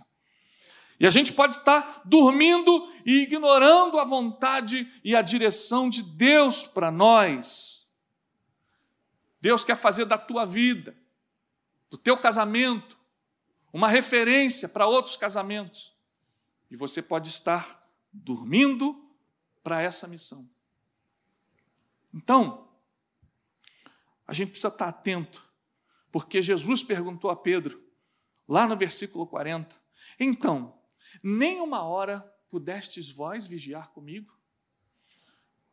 [0.99, 6.67] E a gente pode estar dormindo e ignorando a vontade e a direção de Deus
[6.67, 7.91] para nós.
[9.41, 10.95] Deus quer fazer da tua vida,
[11.89, 12.99] do teu casamento,
[13.73, 15.99] uma referência para outros casamentos.
[16.71, 19.11] E você pode estar dormindo
[19.63, 20.49] para essa missão.
[22.13, 22.69] Então,
[24.27, 25.49] a gente precisa estar atento,
[26.11, 27.83] porque Jesus perguntou a Pedro,
[28.49, 29.77] lá no versículo 40,
[30.19, 30.79] então,
[31.23, 34.37] nem uma hora pudestes vós vigiar comigo?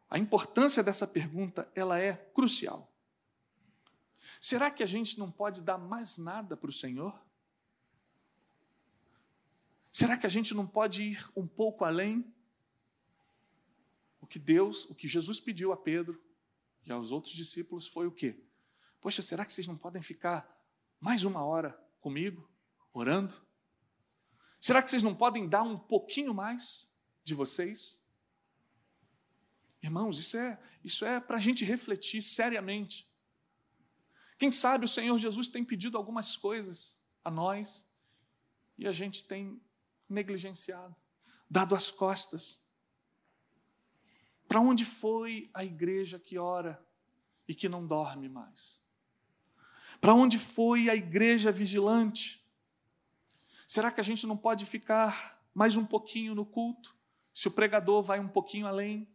[0.10, 2.92] A importância dessa pergunta, ela é crucial.
[4.40, 7.20] Será que a gente não pode dar mais nada para o Senhor?
[9.98, 12.24] Será que a gente não pode ir um pouco além?
[14.22, 16.24] O que Deus, o que Jesus pediu a Pedro
[16.86, 18.40] e aos outros discípulos foi o quê?
[19.02, 20.48] Poxa, será que vocês não podem ficar
[21.00, 22.48] mais uma hora comigo,
[22.94, 23.34] orando?
[24.62, 28.06] Será que vocês não podem dar um pouquinho mais de vocês?
[29.82, 33.12] Irmãos, isso é, isso é para a gente refletir seriamente.
[34.38, 37.90] Quem sabe o Senhor Jesus tem pedido algumas coisas a nós
[38.78, 39.60] e a gente tem
[40.10, 40.96] negligenciado,
[41.50, 42.62] dado as costas.
[44.48, 46.82] Para onde foi a igreja que ora
[47.48, 48.84] e que não dorme mais?
[50.00, 52.46] Para onde foi a igreja vigilante?
[53.68, 56.96] Será que a gente não pode ficar mais um pouquinho no culto,
[57.34, 59.08] se o pregador vai um pouquinho além?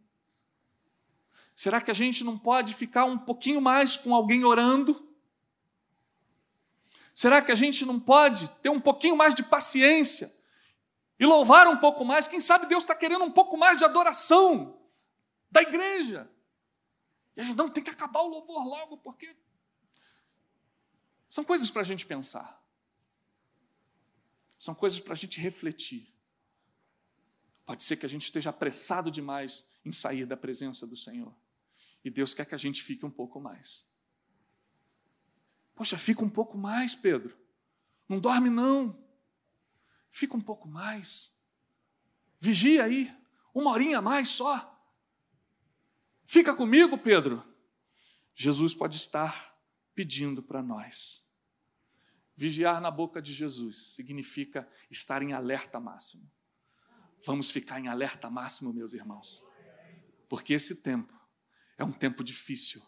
[1.55, 5.09] Será que a gente não pode ficar um pouquinho mais com alguém orando?
[7.15, 10.31] Será que a gente não pode ter um pouquinho mais de paciência
[11.23, 12.27] e louvar um pouco mais?
[12.27, 14.77] Quem sabe Deus está querendo um pouco mais de adoração
[15.49, 16.29] da igreja.
[17.33, 19.33] E a gente não tem que acabar o louvor logo, porque
[21.29, 22.61] são coisas para a gente pensar.
[24.57, 26.13] São coisas para a gente refletir.
[27.65, 31.33] Pode ser que a gente esteja apressado demais em sair da presença do Senhor.
[32.03, 33.89] E Deus quer que a gente fique um pouco mais.
[35.73, 37.37] Poxa, fica um pouco mais, Pedro.
[38.09, 39.02] Não dorme, não.
[40.13, 41.35] Fica um pouco mais.
[42.39, 43.11] Vigia aí,
[43.51, 44.79] uma horinha a mais só.
[46.23, 47.43] Fica comigo, Pedro.
[48.35, 49.57] Jesus pode estar
[49.95, 51.27] pedindo para nós.
[52.37, 56.31] Vigiar na boca de Jesus significa estar em alerta máximo.
[57.25, 59.43] Vamos ficar em alerta máximo, meus irmãos,
[60.29, 61.19] porque esse tempo
[61.75, 62.83] é um tempo difícil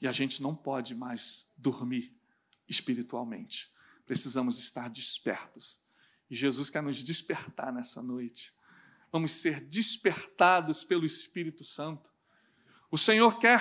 [0.00, 2.18] e a gente não pode mais dormir
[2.66, 3.70] espiritualmente.
[4.06, 5.84] Precisamos estar despertos.
[6.30, 8.52] E Jesus quer nos despertar nessa noite.
[9.12, 12.10] Vamos ser despertados pelo Espírito Santo.
[12.90, 13.60] O Senhor quer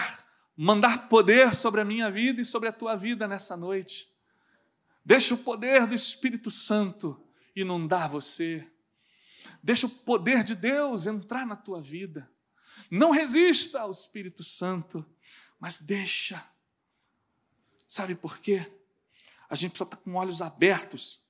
[0.57, 4.09] mandar poder sobre a minha vida e sobre a tua vida nessa noite.
[5.03, 7.21] Deixa o poder do Espírito Santo
[7.55, 8.67] inundar você.
[9.61, 12.29] Deixa o poder de Deus entrar na tua vida.
[12.89, 15.05] Não resista ao Espírito Santo
[15.59, 16.47] mas deixa.
[17.87, 18.71] Sabe por quê?
[19.49, 21.24] A gente precisa estar com olhos abertos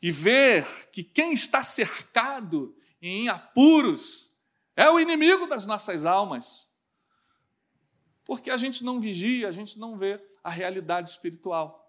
[0.00, 4.32] e ver que quem está cercado em apuros
[4.76, 6.68] é o inimigo das nossas almas.
[8.24, 11.88] Porque a gente não vigia, a gente não vê a realidade espiritual.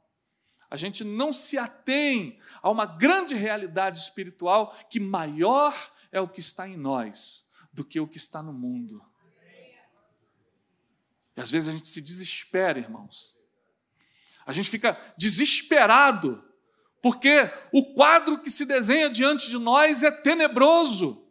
[0.69, 5.73] A gente não se atém a uma grande realidade espiritual que maior
[6.11, 9.03] é o que está em nós do que o que está no mundo.
[11.35, 13.37] E às vezes a gente se desespera, irmãos.
[14.45, 16.43] A gente fica desesperado,
[17.01, 21.25] porque o quadro que se desenha diante de nós é tenebroso.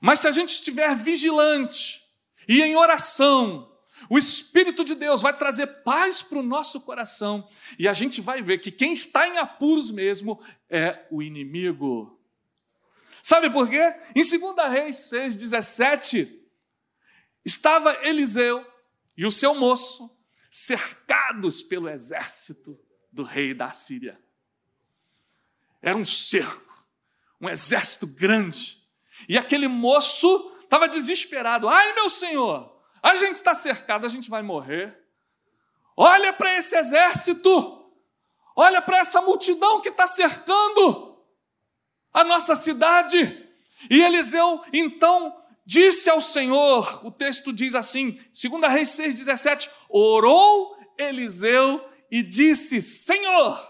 [0.00, 2.02] Mas se a gente estiver vigilante
[2.48, 3.72] e em oração,
[4.08, 8.42] o Espírito de Deus vai trazer paz para o nosso coração e a gente vai
[8.42, 12.20] ver que quem está em apuros mesmo é o inimigo.
[13.22, 13.94] Sabe por quê?
[14.14, 16.46] Em 2 Reis 6, 17,
[17.46, 18.66] Estava Eliseu
[19.16, 20.10] e o seu moço
[20.50, 22.76] cercados pelo exército
[23.16, 24.20] do rei da Síria.
[25.82, 26.86] Era um cerco,
[27.40, 28.76] um exército grande.
[29.28, 31.68] E aquele moço estava desesperado.
[31.68, 34.96] Ai, meu senhor, a gente está cercado, a gente vai morrer.
[35.96, 37.90] Olha para esse exército,
[38.54, 41.18] olha para essa multidão que está cercando
[42.12, 43.48] a nossa cidade.
[43.88, 51.82] E Eliseu então disse ao Senhor, o texto diz assim, 2 Reis 6,17: orou Eliseu
[52.10, 53.60] e disse: Senhor,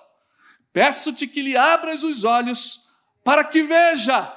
[0.73, 2.81] peço-te que lhe abras os olhos
[3.25, 4.33] para que veja.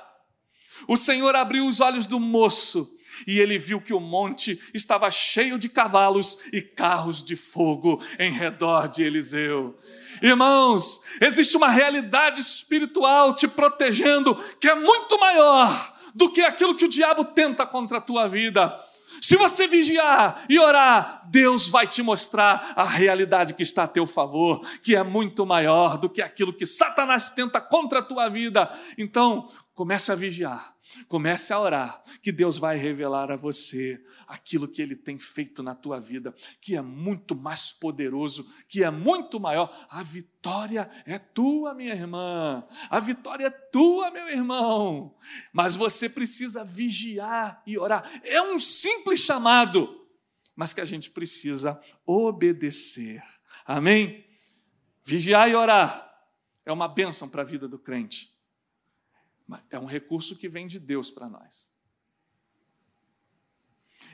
[0.87, 2.89] O Senhor abriu os olhos do moço
[3.27, 8.31] e ele viu que o monte estava cheio de cavalos e carros de fogo em
[8.31, 9.77] redor de Eliseu.
[10.21, 16.85] Irmãos, existe uma realidade espiritual te protegendo que é muito maior do que aquilo que
[16.85, 18.77] o diabo tenta contra a tua vida.
[19.21, 24.07] Se você vigiar e orar, Deus vai te mostrar a realidade que está a teu
[24.07, 28.69] favor, que é muito maior do que aquilo que Satanás tenta contra a tua vida.
[28.97, 30.73] Então, comece a vigiar,
[31.07, 33.99] comece a orar, que Deus vai revelar a você
[34.29, 38.91] aquilo que ele tem feito na tua vida, que é muito mais poderoso, que é
[38.91, 39.75] muito maior.
[39.89, 42.63] A vitória é tua, minha irmã.
[42.91, 45.17] A vitória é tua, meu irmão.
[45.51, 48.07] Mas você precisa vigiar e orar.
[48.23, 50.07] É um simples chamado,
[50.55, 53.23] mas que a gente precisa obedecer.
[53.65, 54.23] Amém?
[55.03, 56.07] Vigiar e orar
[56.63, 58.37] é uma bênção para a vida do crente.
[59.71, 61.73] É um recurso que vem de Deus para nós.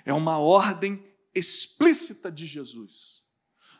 [0.03, 3.23] É uma ordem explícita de Jesus.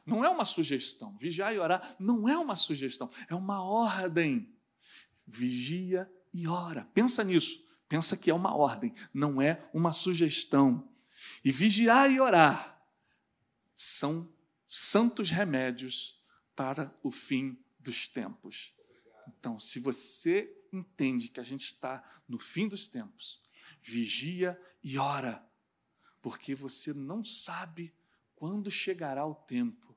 [0.06, 1.18] Não é uma sugestão.
[1.18, 4.54] Vigiar e orar não é uma sugestão, é uma ordem.
[5.26, 6.88] Vigia e ora.
[6.94, 7.66] Pensa nisso.
[7.88, 10.90] Pensa que é uma ordem, não é uma sugestão.
[11.44, 12.84] E vigiar e orar
[13.74, 14.32] são
[14.66, 16.20] santos remédios
[16.56, 18.74] para o fim dos tempos.
[19.28, 23.42] Então, se você entende que a gente está no fim dos tempos,
[23.82, 25.46] vigia e ora
[26.26, 27.94] porque você não sabe
[28.36, 29.96] quando chegará o tempo,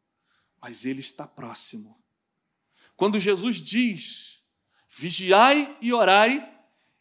[0.60, 1.98] mas ele está próximo.
[2.94, 4.44] Quando Jesus diz:
[4.90, 6.54] vigiai e orai,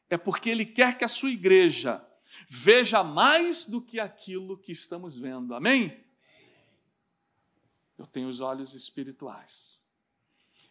[0.09, 2.01] é porque ele quer que a sua igreja
[2.47, 5.53] veja mais do que aquilo que estamos vendo.
[5.53, 6.05] Amém?
[7.97, 9.85] Eu tenho os olhos espirituais.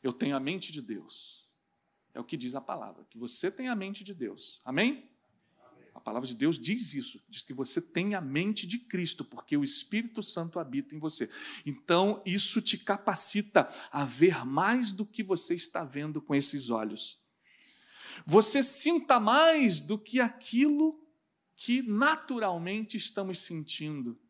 [0.03, 1.53] Eu tenho a mente de Deus.
[2.15, 4.63] É o que diz a palavra, que você tem a mente de Deus.
[4.65, 5.11] Amém?
[5.97, 9.57] A palavra de Deus diz isso, diz que você tem a mente de Cristo, porque
[9.57, 11.31] o Espírito Santo habita em você.
[11.65, 17.25] Então, isso te capacita a ver mais do que você está vendo com esses olhos.
[18.27, 21.03] Você sinta mais do que aquilo
[21.57, 24.21] que naturalmente estamos sentindo.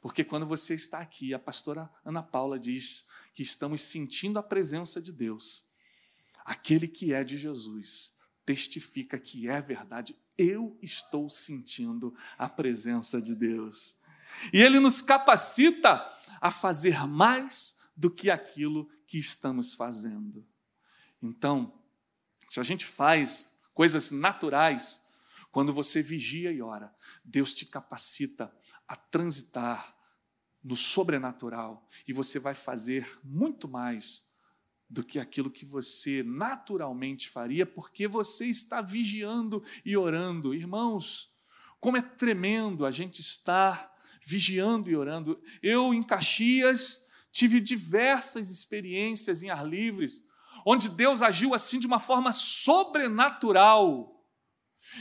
[0.00, 3.04] Porque quando você está aqui, a pastora Ana Paula diz
[3.34, 5.64] que estamos sentindo a presença de Deus.
[6.44, 8.14] Aquele que é de Jesus
[8.46, 13.96] testifica que é verdade eu estou sentindo a presença de Deus.
[14.52, 16.10] E Ele nos capacita
[16.40, 20.46] a fazer mais do que aquilo que estamos fazendo.
[21.20, 21.78] Então,
[22.48, 25.02] se a gente faz coisas naturais,
[25.52, 28.50] quando você vigia e ora, Deus te capacita
[28.88, 29.94] a transitar
[30.62, 34.29] no sobrenatural e você vai fazer muito mais
[34.90, 40.52] do que aquilo que você naturalmente faria, porque você está vigiando e orando.
[40.52, 41.32] Irmãos,
[41.78, 45.40] como é tremendo a gente estar vigiando e orando.
[45.62, 50.26] Eu, em Caxias, tive diversas experiências em ar livres,
[50.66, 54.26] onde Deus agiu assim de uma forma sobrenatural,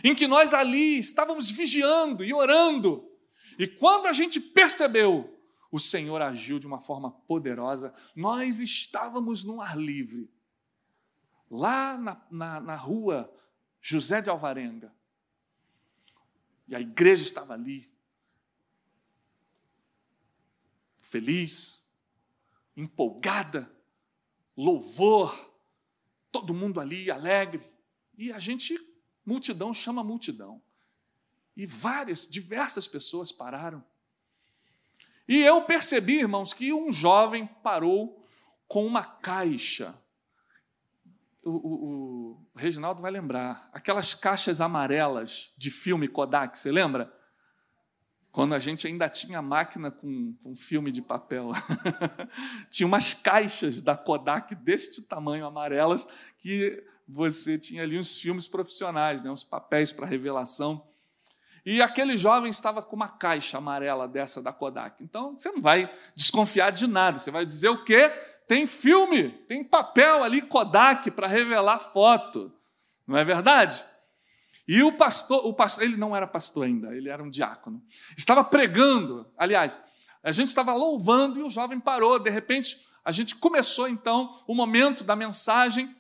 [0.04, 3.10] em que nós ali estávamos vigiando e orando,
[3.58, 5.38] e quando a gente percebeu,
[5.72, 7.94] o Senhor agiu de uma forma poderosa.
[8.16, 10.32] Nós estávamos no ar livre,
[11.50, 13.32] lá na, na, na rua
[13.80, 14.94] José de Alvarenga.
[16.68, 17.92] E a igreja estava ali,
[21.02, 21.88] feliz,
[22.76, 23.72] empolgada,
[24.56, 25.54] louvor,
[26.32, 27.72] todo mundo ali alegre.
[28.18, 28.78] E a gente,
[29.26, 30.62] multidão chama multidão.
[31.56, 33.84] E várias, diversas pessoas pararam
[35.30, 38.20] e eu percebi, irmãos, que um jovem parou
[38.68, 39.94] com uma caixa.
[41.44, 41.74] O, o,
[42.34, 47.14] o, Reginaldo vai lembrar, aquelas caixas amarelas de filme Kodak, você lembra?
[48.32, 51.52] Quando a gente ainda tinha máquina com, com filme de papel.
[52.72, 56.08] tinha umas caixas da Kodak deste tamanho, amarelas,
[56.40, 60.84] que você tinha ali uns filmes profissionais, né, uns papéis para revelação.
[61.66, 65.04] E aquele jovem estava com uma caixa amarela dessa da Kodak.
[65.04, 67.18] Então, você não vai desconfiar de nada.
[67.18, 68.10] Você vai dizer o quê?
[68.48, 72.52] Tem filme, tem papel ali Kodak para revelar foto.
[73.06, 73.84] Não é verdade?
[74.68, 77.84] E o pastor, o pastor, ele não era pastor ainda, ele era um diácono.
[78.16, 79.84] Estava pregando, aliás,
[80.22, 82.20] a gente estava louvando e o jovem parou.
[82.20, 85.96] De repente, a gente começou então o momento da mensagem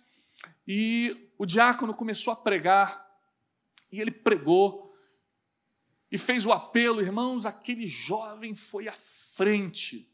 [0.68, 3.08] e o diácono começou a pregar.
[3.92, 4.89] E ele pregou
[6.12, 10.12] e fez o apelo, irmãos, aquele jovem foi à frente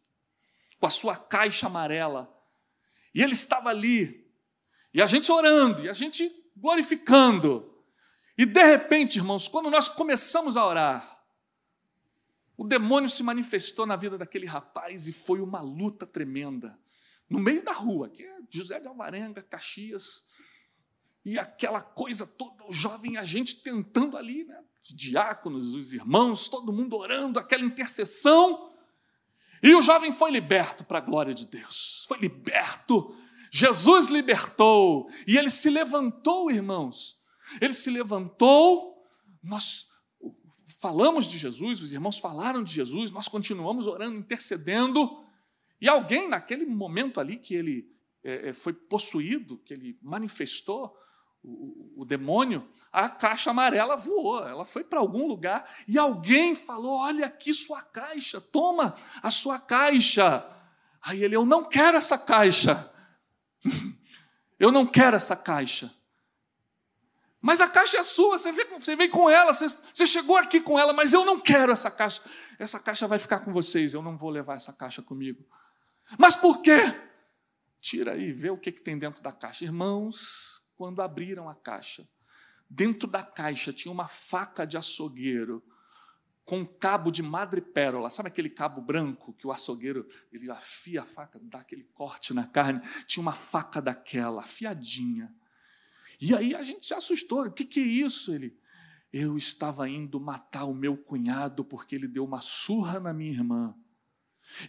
[0.79, 2.31] com a sua caixa amarela.
[3.13, 4.29] E ele estava ali,
[4.93, 7.73] e a gente orando, e a gente glorificando.
[8.37, 11.15] E de repente, irmãos, quando nós começamos a orar,
[12.57, 16.79] O demônio se manifestou na vida daquele rapaz e foi uma luta tremenda.
[17.29, 20.25] No meio da rua, que é José de Alvarenga, Caxias,
[21.23, 24.63] e aquela coisa toda, o jovem agente tentando ali, né?
[24.86, 28.71] Os diáconos, os irmãos, todo mundo orando, aquela intercessão.
[29.63, 32.05] E o jovem foi liberto para a glória de Deus.
[32.07, 33.15] Foi liberto.
[33.51, 35.09] Jesus libertou.
[35.25, 37.19] E ele se levantou, irmãos.
[37.59, 39.03] Ele se levantou.
[39.41, 39.88] Nós
[40.79, 45.19] falamos de Jesus, os irmãos falaram de Jesus, nós continuamos orando, intercedendo.
[45.81, 47.89] E alguém, naquele momento ali que ele
[48.23, 50.95] é, foi possuído, que ele manifestou,
[51.45, 56.97] o, o, demônio, a caixa amarela voou, ela foi para algum lugar e alguém falou:
[56.97, 60.45] Olha aqui sua caixa, toma a sua caixa.
[61.01, 62.91] Aí ele: Eu não quero essa caixa.
[64.57, 65.93] Eu não quero essa caixa.
[67.41, 70.79] Mas a caixa é sua, você, vem, você com ela, você, você chegou aqui com
[70.79, 72.21] ela, mas eu não quero essa caixa.
[72.57, 75.45] Essa caixa vai ficar com vocês, eu não vou levar essa caixa comigo.
[76.17, 76.79] Mas por quê?
[77.81, 79.63] Tira aí, vê o que, que tem dentro da caixa.
[79.63, 82.07] Irmãos, quando abriram a caixa.
[82.69, 85.63] Dentro da caixa tinha uma faca de açougueiro
[86.43, 88.09] com um cabo de madrepérola.
[88.09, 92.47] Sabe aquele cabo branco que o açougueiro ele afia a faca, dá aquele corte na
[92.47, 92.80] carne?
[93.07, 95.34] Tinha uma faca daquela, afiadinha.
[96.21, 97.45] E aí a gente se assustou.
[97.45, 98.32] O que, que é isso?
[98.32, 98.57] Ele,
[99.11, 103.76] eu estava indo matar o meu cunhado porque ele deu uma surra na minha irmã.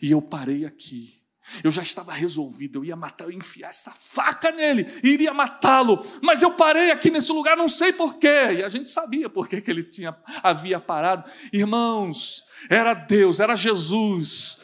[0.00, 1.22] E eu parei aqui.
[1.62, 5.99] Eu já estava resolvido, eu ia matar, eu ia enfiar essa faca nele, iria matá-lo.
[6.22, 8.55] Mas eu parei aqui nesse lugar, não sei porquê.
[8.59, 11.30] E a gente sabia por que ele tinha, havia parado.
[11.53, 14.61] Irmãos, era Deus, era Jesus,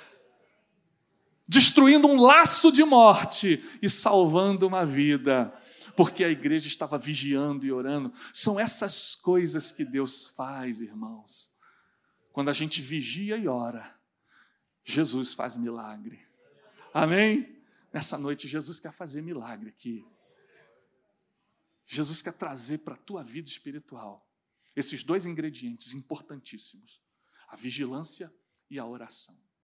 [1.46, 5.52] destruindo um laço de morte e salvando uma vida.
[5.94, 8.12] Porque a igreja estava vigiando e orando.
[8.32, 11.52] São essas coisas que Deus faz, irmãos.
[12.32, 13.94] Quando a gente vigia e ora,
[14.84, 16.21] Jesus faz milagre.
[16.92, 17.62] Amém?
[17.92, 20.04] Nessa noite, Jesus quer fazer milagre aqui.
[21.86, 24.26] Jesus quer trazer para a tua vida espiritual
[24.74, 27.00] esses dois ingredientes importantíssimos:
[27.48, 28.32] a vigilância
[28.70, 29.38] e a oração.